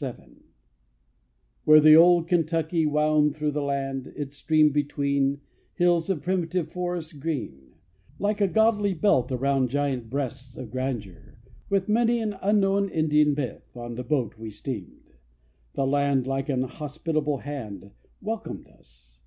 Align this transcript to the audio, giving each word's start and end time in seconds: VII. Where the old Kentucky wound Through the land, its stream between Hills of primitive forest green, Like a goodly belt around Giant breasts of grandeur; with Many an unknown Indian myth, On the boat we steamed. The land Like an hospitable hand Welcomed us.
VII. 0.00 0.52
Where 1.64 1.80
the 1.80 1.94
old 1.96 2.28
Kentucky 2.28 2.84
wound 2.84 3.34
Through 3.34 3.52
the 3.52 3.62
land, 3.62 4.08
its 4.14 4.36
stream 4.36 4.70
between 4.70 5.40
Hills 5.76 6.10
of 6.10 6.20
primitive 6.20 6.70
forest 6.72 7.20
green, 7.20 7.72
Like 8.18 8.42
a 8.42 8.48
goodly 8.48 8.92
belt 8.92 9.32
around 9.32 9.70
Giant 9.70 10.10
breasts 10.10 10.58
of 10.58 10.70
grandeur; 10.70 11.38
with 11.70 11.88
Many 11.88 12.18
an 12.20 12.36
unknown 12.42 12.90
Indian 12.90 13.32
myth, 13.32 13.74
On 13.74 13.94
the 13.94 14.04
boat 14.04 14.36
we 14.36 14.50
steamed. 14.50 15.14
The 15.72 15.86
land 15.86 16.26
Like 16.26 16.50
an 16.50 16.64
hospitable 16.64 17.38
hand 17.38 17.92
Welcomed 18.20 18.66
us. 18.68 19.22